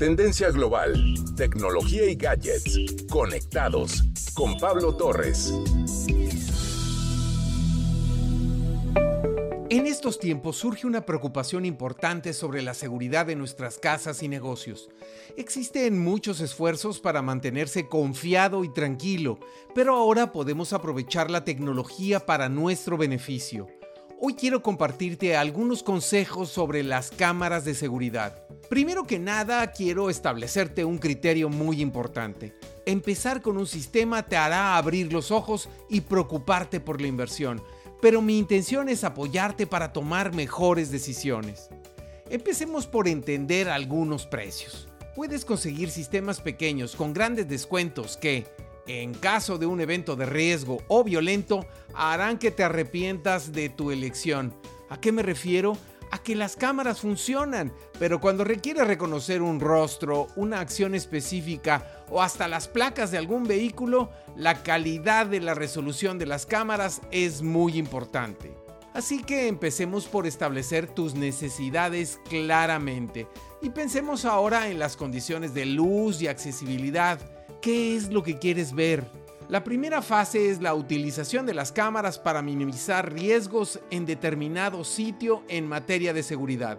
Tendencia 0.00 0.50
global, 0.50 0.94
tecnología 1.36 2.06
y 2.06 2.14
gadgets. 2.14 3.04
Conectados 3.10 4.02
con 4.32 4.56
Pablo 4.56 4.96
Torres. 4.96 5.52
En 9.68 9.86
estos 9.86 10.18
tiempos 10.18 10.56
surge 10.56 10.86
una 10.86 11.04
preocupación 11.04 11.66
importante 11.66 12.32
sobre 12.32 12.62
la 12.62 12.72
seguridad 12.72 13.26
de 13.26 13.36
nuestras 13.36 13.76
casas 13.76 14.22
y 14.22 14.28
negocios. 14.28 14.88
Existen 15.36 16.02
muchos 16.02 16.40
esfuerzos 16.40 16.98
para 16.98 17.20
mantenerse 17.20 17.86
confiado 17.86 18.64
y 18.64 18.72
tranquilo, 18.72 19.38
pero 19.74 19.94
ahora 19.96 20.32
podemos 20.32 20.72
aprovechar 20.72 21.30
la 21.30 21.44
tecnología 21.44 22.20
para 22.20 22.48
nuestro 22.48 22.96
beneficio. 22.96 23.68
Hoy 24.22 24.34
quiero 24.34 24.62
compartirte 24.62 25.34
algunos 25.34 25.82
consejos 25.82 26.50
sobre 26.50 26.82
las 26.82 27.10
cámaras 27.10 27.64
de 27.64 27.74
seguridad. 27.74 28.46
Primero 28.68 29.06
que 29.06 29.18
nada, 29.18 29.72
quiero 29.72 30.10
establecerte 30.10 30.84
un 30.84 30.98
criterio 30.98 31.48
muy 31.48 31.80
importante. 31.80 32.54
Empezar 32.84 33.40
con 33.40 33.56
un 33.56 33.66
sistema 33.66 34.26
te 34.26 34.36
hará 34.36 34.76
abrir 34.76 35.10
los 35.10 35.30
ojos 35.30 35.70
y 35.88 36.02
preocuparte 36.02 36.80
por 36.80 37.00
la 37.00 37.06
inversión, 37.06 37.62
pero 38.02 38.20
mi 38.20 38.36
intención 38.36 38.90
es 38.90 39.04
apoyarte 39.04 39.66
para 39.66 39.90
tomar 39.90 40.34
mejores 40.34 40.90
decisiones. 40.90 41.70
Empecemos 42.28 42.86
por 42.86 43.08
entender 43.08 43.70
algunos 43.70 44.26
precios. 44.26 44.86
Puedes 45.16 45.46
conseguir 45.46 45.90
sistemas 45.90 46.42
pequeños 46.42 46.94
con 46.94 47.14
grandes 47.14 47.48
descuentos 47.48 48.18
que, 48.18 48.44
en 48.98 49.14
caso 49.14 49.56
de 49.56 49.66
un 49.66 49.80
evento 49.80 50.16
de 50.16 50.26
riesgo 50.26 50.82
o 50.88 51.04
violento, 51.04 51.66
harán 51.94 52.38
que 52.38 52.50
te 52.50 52.64
arrepientas 52.64 53.52
de 53.52 53.68
tu 53.68 53.90
elección. 53.90 54.52
¿A 54.88 55.00
qué 55.00 55.12
me 55.12 55.22
refiero? 55.22 55.76
A 56.10 56.18
que 56.18 56.34
las 56.34 56.56
cámaras 56.56 57.00
funcionan, 57.00 57.72
pero 58.00 58.20
cuando 58.20 58.42
requiere 58.42 58.84
reconocer 58.84 59.42
un 59.42 59.60
rostro, 59.60 60.26
una 60.34 60.58
acción 60.58 60.96
específica 60.96 62.04
o 62.10 62.20
hasta 62.20 62.48
las 62.48 62.66
placas 62.66 63.12
de 63.12 63.18
algún 63.18 63.44
vehículo, 63.44 64.10
la 64.36 64.62
calidad 64.64 65.26
de 65.26 65.40
la 65.40 65.54
resolución 65.54 66.18
de 66.18 66.26
las 66.26 66.46
cámaras 66.46 67.00
es 67.12 67.42
muy 67.42 67.78
importante. 67.78 68.52
Así 68.92 69.22
que 69.22 69.46
empecemos 69.46 70.08
por 70.08 70.26
establecer 70.26 70.88
tus 70.88 71.14
necesidades 71.14 72.18
claramente 72.28 73.28
y 73.62 73.70
pensemos 73.70 74.24
ahora 74.24 74.68
en 74.68 74.80
las 74.80 74.96
condiciones 74.96 75.54
de 75.54 75.64
luz 75.66 76.20
y 76.20 76.26
accesibilidad. 76.26 77.20
¿Qué 77.60 77.94
es 77.94 78.10
lo 78.10 78.22
que 78.22 78.38
quieres 78.38 78.74
ver? 78.74 79.04
La 79.50 79.62
primera 79.62 80.00
fase 80.00 80.48
es 80.48 80.62
la 80.62 80.72
utilización 80.72 81.44
de 81.44 81.52
las 81.52 81.72
cámaras 81.72 82.18
para 82.18 82.40
minimizar 82.40 83.12
riesgos 83.12 83.80
en 83.90 84.06
determinado 84.06 84.82
sitio 84.82 85.42
en 85.46 85.66
materia 85.68 86.14
de 86.14 86.22
seguridad. 86.22 86.78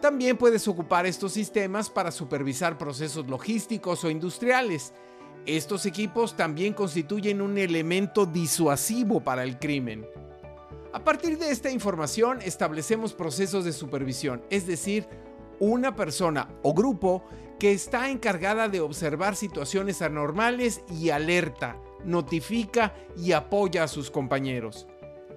También 0.00 0.36
puedes 0.36 0.66
ocupar 0.66 1.06
estos 1.06 1.34
sistemas 1.34 1.88
para 1.88 2.10
supervisar 2.10 2.78
procesos 2.78 3.28
logísticos 3.28 4.02
o 4.02 4.10
industriales. 4.10 4.92
Estos 5.46 5.86
equipos 5.86 6.36
también 6.36 6.72
constituyen 6.74 7.40
un 7.40 7.56
elemento 7.56 8.26
disuasivo 8.26 9.20
para 9.20 9.44
el 9.44 9.60
crimen. 9.60 10.04
A 10.92 11.04
partir 11.04 11.38
de 11.38 11.52
esta 11.52 11.70
información 11.70 12.40
establecemos 12.42 13.12
procesos 13.12 13.64
de 13.64 13.72
supervisión, 13.72 14.42
es 14.50 14.66
decir, 14.66 15.06
una 15.60 15.94
persona 15.94 16.48
o 16.62 16.74
grupo 16.74 17.22
que 17.58 17.72
está 17.72 18.10
encargada 18.10 18.68
de 18.68 18.80
observar 18.80 19.36
situaciones 19.36 20.02
anormales 20.02 20.82
y 20.90 21.10
alerta, 21.10 21.76
notifica 22.04 22.94
y 23.16 23.32
apoya 23.32 23.84
a 23.84 23.88
sus 23.88 24.10
compañeros. 24.10 24.86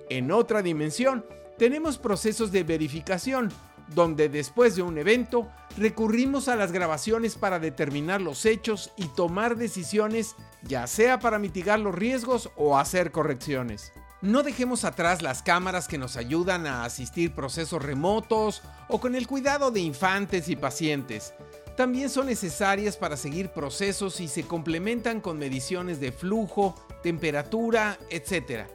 En 0.10 0.32
otra 0.32 0.62
dimensión, 0.62 1.26
tenemos 1.58 1.98
procesos 1.98 2.52
de 2.52 2.64
verificación, 2.64 3.52
donde 3.94 4.30
después 4.30 4.76
de 4.76 4.82
un 4.82 4.98
evento 4.98 5.48
recurrimos 5.78 6.48
a 6.48 6.56
las 6.56 6.72
grabaciones 6.72 7.36
para 7.36 7.60
determinar 7.60 8.22
los 8.22 8.46
hechos 8.46 8.92
y 8.96 9.08
tomar 9.10 9.58
decisiones, 9.58 10.36
ya 10.64 10.88
sea 10.88 11.20
para 11.20 11.40
mitigar 11.40 11.80
los 11.80 11.96
riesgos 11.96 12.50
o 12.56 12.78
hacer 12.78 13.12
correcciones. 13.12 13.92
No 14.22 14.44
dejemos 14.44 14.86
atrás 14.86 15.24
las 15.24 15.42
cámaras 15.42 15.88
que 15.88 15.98
nos 15.98 16.16
ayudan 16.16 16.68
a 16.68 16.84
asistir 16.84 17.34
procesos 17.34 17.82
remotos 17.82 18.62
o 18.88 19.00
con 19.00 19.16
el 19.16 19.26
cuidado 19.26 19.72
de 19.72 19.80
infantes 19.80 20.48
y 20.48 20.56
pacientes. 20.56 21.34
También 21.82 22.12
son 22.12 22.28
necesarias 22.28 22.96
para 22.96 23.18
seguir 23.18 23.50
procesos 23.50 24.20
y 24.20 24.28
se 24.28 24.44
complementan 24.44 25.20
con 25.20 25.40
mediciones 25.40 26.00
de 26.00 26.12
flujo, 26.12 26.76
temperatura, 27.02 27.98
etc. 28.12 28.68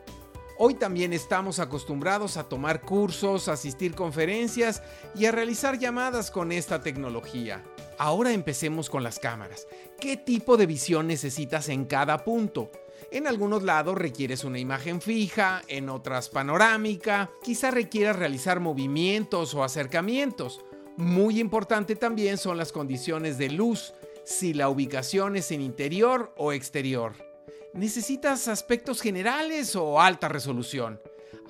Hoy 0.59 0.75
también 0.75 1.13
estamos 1.13 1.61
acostumbrados 1.61 2.37
a 2.37 2.49
tomar 2.49 2.81
cursos, 2.81 3.47
asistir 3.47 3.95
conferencias 3.95 4.83
y 5.15 5.27
a 5.27 5.31
realizar 5.31 5.79
llamadas 5.79 6.33
con 6.33 6.51
esta 6.51 6.81
tecnología. 6.81 7.63
Ahora 7.97 8.33
empecemos 8.33 8.91
con 8.91 9.05
las 9.05 9.21
cámaras. 9.21 9.69
¿Qué 10.01 10.17
tipo 10.17 10.57
de 10.57 10.67
visión 10.67 11.07
necesitas 11.07 11.69
en 11.69 11.85
cada 11.85 12.25
punto? 12.25 12.73
En 13.13 13.29
algunos 13.29 13.63
lados 13.63 13.97
requieres 13.97 14.43
una 14.43 14.59
imagen 14.59 15.01
fija, 15.01 15.63
en 15.69 15.91
otras 15.91 16.29
panorámica, 16.29 17.31
quizá 17.45 17.71
requieras 17.71 18.17
realizar 18.17 18.59
movimientos 18.59 19.55
o 19.55 19.63
acercamientos. 19.63 20.65
Muy 20.97 21.41
importante 21.41 21.95
también 21.95 22.39
son 22.39 22.57
las 22.57 22.73
condiciones 22.73 23.37
de 23.37 23.51
luz, 23.51 23.93
si 24.25 24.55
la 24.55 24.71
ubicación 24.71 25.37
es 25.37 25.51
en 25.51 25.61
interior 25.61 26.33
o 26.39 26.53
exterior. 26.53 27.13
¿Necesitas 27.75 28.49
aspectos 28.49 29.03
generales 29.03 29.77
o 29.77 30.01
alta 30.01 30.29
resolución? 30.29 30.99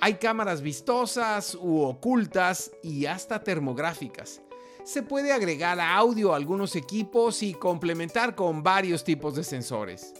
Hay 0.01 0.15
cámaras 0.15 0.61
vistosas 0.61 1.55
u 1.55 1.81
ocultas 1.81 2.71
y 2.83 3.05
hasta 3.05 3.41
termográficas. 3.41 4.41
Se 4.83 5.01
puede 5.01 5.31
agregar 5.31 5.79
audio 5.79 6.33
a 6.33 6.35
algunos 6.35 6.75
equipos 6.75 7.41
y 7.41 7.53
complementar 7.53 8.35
con 8.35 8.63
varios 8.63 9.05
tipos 9.05 9.33
de 9.35 9.45
sensores. 9.45 10.13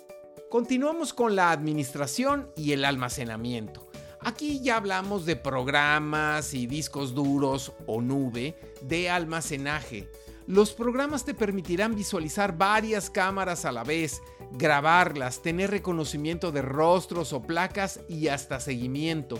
Continuamos 0.49 1.13
con 1.13 1.35
la 1.35 1.51
administración 1.51 2.49
y 2.55 2.71
el 2.71 2.85
almacenamiento. 2.85 3.86
Aquí 4.27 4.59
ya 4.59 4.75
hablamos 4.75 5.25
de 5.25 5.37
programas 5.37 6.53
y 6.53 6.67
discos 6.67 7.15
duros 7.15 7.71
o 7.85 8.01
nube 8.01 8.59
de 8.81 9.09
almacenaje. 9.09 10.11
Los 10.47 10.73
programas 10.73 11.23
te 11.23 11.33
permitirán 11.33 11.95
visualizar 11.95 12.57
varias 12.57 13.09
cámaras 13.09 13.63
a 13.63 13.71
la 13.71 13.85
vez, 13.85 14.21
grabarlas, 14.51 15.41
tener 15.41 15.71
reconocimiento 15.71 16.51
de 16.51 16.61
rostros 16.61 17.31
o 17.31 17.41
placas 17.41 18.01
y 18.09 18.27
hasta 18.27 18.59
seguimiento. 18.59 19.39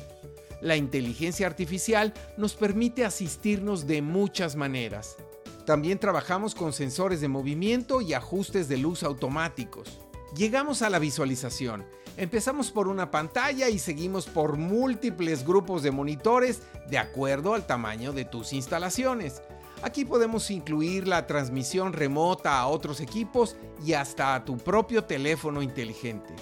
La 0.61 0.77
inteligencia 0.77 1.47
artificial 1.47 2.13
nos 2.37 2.53
permite 2.53 3.03
asistirnos 3.03 3.87
de 3.87 4.01
muchas 4.01 4.55
maneras. 4.55 5.17
También 5.65 5.99
trabajamos 5.99 6.55
con 6.55 6.71
sensores 6.71 7.19
de 7.19 7.27
movimiento 7.27 7.99
y 7.99 8.13
ajustes 8.13 8.69
de 8.69 8.77
luz 8.77 9.03
automáticos. 9.03 9.99
Llegamos 10.35 10.81
a 10.81 10.89
la 10.89 10.99
visualización. 10.99 11.85
Empezamos 12.17 12.71
por 12.71 12.87
una 12.87 13.11
pantalla 13.11 13.69
y 13.69 13.79
seguimos 13.79 14.25
por 14.27 14.57
múltiples 14.57 15.45
grupos 15.45 15.83
de 15.83 15.91
monitores 15.91 16.61
de 16.89 16.97
acuerdo 16.97 17.53
al 17.53 17.65
tamaño 17.65 18.11
de 18.11 18.25
tus 18.25 18.53
instalaciones. 18.53 19.41
Aquí 19.83 20.03
podemos 20.03 20.51
incluir 20.51 21.07
la 21.07 21.27
transmisión 21.27 21.93
remota 21.93 22.59
a 22.59 22.67
otros 22.67 22.99
equipos 22.99 23.55
y 23.85 23.93
hasta 23.93 24.35
a 24.35 24.43
tu 24.43 24.57
propio 24.57 25.05
teléfono 25.05 25.61
inteligente. 25.61 26.33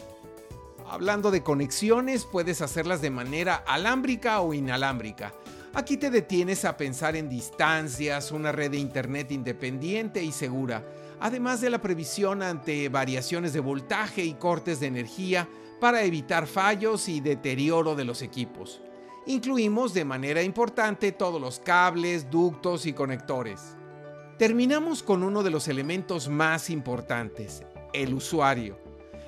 Hablando 0.89 1.29
de 1.29 1.43
conexiones, 1.43 2.25
puedes 2.25 2.61
hacerlas 2.61 3.01
de 3.01 3.09
manera 3.09 3.55
alámbrica 3.67 4.39
o 4.41 4.53
inalámbrica. 4.53 5.33
Aquí 5.73 5.97
te 5.97 6.09
detienes 6.09 6.63
a 6.63 6.77
pensar 6.77 7.15
en 7.17 7.27
distancias, 7.27 8.31
una 8.31 8.51
red 8.51 8.71
de 8.71 8.77
internet 8.77 9.31
independiente 9.31 10.23
y 10.23 10.31
segura 10.31 10.85
además 11.19 11.61
de 11.61 11.69
la 11.69 11.81
previsión 11.81 12.41
ante 12.41 12.89
variaciones 12.89 13.53
de 13.53 13.59
voltaje 13.59 14.23
y 14.23 14.33
cortes 14.33 14.79
de 14.79 14.87
energía 14.87 15.47
para 15.79 16.03
evitar 16.03 16.47
fallos 16.47 17.09
y 17.09 17.19
deterioro 17.19 17.95
de 17.95 18.05
los 18.05 18.21
equipos. 18.21 18.81
Incluimos 19.27 19.93
de 19.93 20.05
manera 20.05 20.43
importante 20.43 21.11
todos 21.11 21.41
los 21.41 21.59
cables, 21.59 22.29
ductos 22.29 22.85
y 22.85 22.93
conectores. 22.93 23.75
Terminamos 24.37 25.01
con 25.01 25.23
uno 25.23 25.43
de 25.43 25.49
los 25.49 25.67
elementos 25.67 26.27
más 26.29 26.69
importantes, 26.69 27.63
el 27.93 28.13
usuario. 28.13 28.77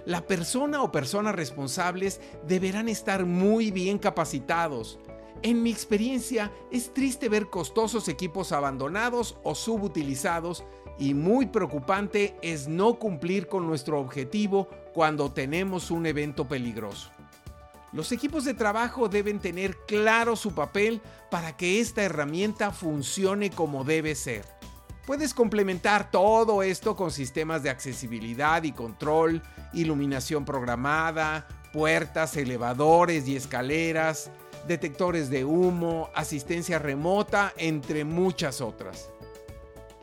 La 0.05 0.21
persona 0.21 0.83
o 0.83 0.91
personas 0.91 1.35
responsables 1.35 2.21
deberán 2.47 2.89
estar 2.89 3.25
muy 3.25 3.71
bien 3.71 3.97
capacitados. 3.97 4.99
En 5.41 5.63
mi 5.63 5.71
experiencia, 5.71 6.51
es 6.71 6.93
triste 6.93 7.29
ver 7.29 7.49
costosos 7.49 8.07
equipos 8.07 8.51
abandonados 8.51 9.37
o 9.43 9.55
subutilizados 9.55 10.63
y 10.99 11.13
muy 11.13 11.45
preocupante 11.45 12.35
es 12.41 12.67
no 12.67 12.99
cumplir 12.99 13.47
con 13.47 13.67
nuestro 13.67 13.99
objetivo 13.99 14.69
cuando 14.93 15.31
tenemos 15.31 15.91
un 15.91 16.05
evento 16.05 16.47
peligroso. 16.47 17.11
Los 17.93 18.11
equipos 18.11 18.43
de 18.45 18.53
trabajo 18.53 19.07
deben 19.07 19.39
tener 19.39 19.77
claro 19.87 20.35
su 20.35 20.53
papel 20.53 21.01
para 21.31 21.55
que 21.55 21.79
esta 21.79 22.03
herramienta 22.03 22.71
funcione 22.71 23.49
como 23.49 23.83
debe 23.83 24.13
ser. 24.15 24.45
Puedes 25.05 25.33
complementar 25.33 26.11
todo 26.11 26.63
esto 26.63 26.97
con 26.97 27.11
sistemas 27.11 27.63
de 27.63 27.69
accesibilidad 27.69 28.63
y 28.63 28.73
control, 28.73 29.41
iluminación 29.71 30.43
programada, 30.43 31.47
puertas, 31.71 32.35
elevadores 32.35 33.25
y 33.27 33.37
escaleras, 33.37 34.31
detectores 34.67 35.29
de 35.29 35.45
humo, 35.45 36.09
asistencia 36.13 36.77
remota, 36.77 37.53
entre 37.57 38.03
muchas 38.03 38.59
otras. 38.59 39.09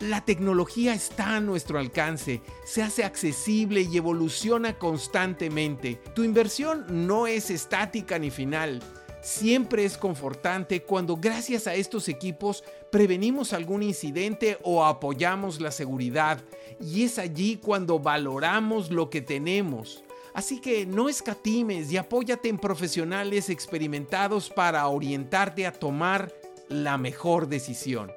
La 0.01 0.25
tecnología 0.25 0.93
está 0.93 1.37
a 1.37 1.41
nuestro 1.41 1.79
alcance, 1.79 2.43
se 2.65 2.83
hace 2.83 3.05
accesible 3.05 3.83
y 3.83 3.97
evoluciona 3.97 4.77
constantemente. 4.77 6.01
Tu 6.15 6.25
inversión 6.25 7.07
no 7.07 7.29
es 7.29 7.49
estática 7.51 8.19
ni 8.19 8.31
final. 8.31 8.83
Siempre 9.23 9.85
es 9.85 9.97
confortante 9.97 10.83
cuando 10.83 11.17
gracias 11.17 11.67
a 11.67 11.75
estos 11.75 12.09
equipos 12.09 12.65
prevenimos 12.91 13.53
algún 13.53 13.83
incidente 13.83 14.59
o 14.63 14.85
apoyamos 14.85 15.61
la 15.61 15.71
seguridad. 15.71 16.45
Y 16.81 17.05
es 17.05 17.19
allí 17.19 17.57
cuando 17.57 18.01
valoramos 18.01 18.91
lo 18.91 19.09
que 19.09 19.23
tenemos. 19.23 20.03
Así 20.35 20.61
que 20.61 20.85
no 20.85 21.09
escatimes 21.09 21.91
y 21.93 21.97
apóyate 21.97 22.49
en 22.49 22.59
profesionales 22.59 23.49
experimentados 23.49 24.51
para 24.51 24.87
orientarte 24.89 25.65
a 25.67 25.73
tomar 25.73 26.33
la 26.69 26.99
mejor 26.99 27.49
decisión. 27.49 28.13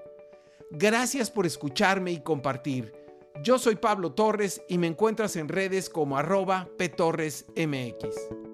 Gracias 0.69 1.31
por 1.31 1.45
escucharme 1.45 2.11
y 2.11 2.21
compartir. 2.21 2.93
Yo 3.41 3.57
soy 3.57 3.75
Pablo 3.75 4.11
Torres 4.13 4.61
y 4.67 4.77
me 4.77 4.87
encuentras 4.87 5.35
en 5.35 5.47
redes 5.47 5.89
como 5.89 6.17
arroba 6.17 6.67
ptorresmx. 6.77 8.46